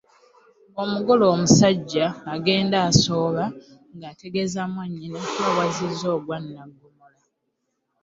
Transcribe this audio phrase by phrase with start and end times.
[0.81, 3.43] Omugole omusajja agenda asooba
[3.95, 7.21] ng’ategeeza mwannyina nga bw’azzizza ogwa naggomola.